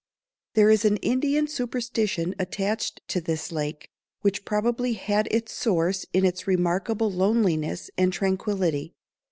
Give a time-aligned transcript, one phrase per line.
[0.55, 3.87] There is an Indian superstition attached to this lake,
[4.21, 8.95] which probably had its source in its remarkable loneliness and tranquillity.